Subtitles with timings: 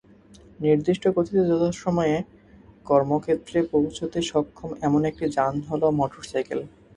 [0.59, 2.17] নির্দিষ্ট গতিতে যথাসময়ে
[2.85, 6.59] কর্মক্ষেত্রে পৌঁছতে সক্ষম এমন একটি যান হলো মোটরসাইকেল।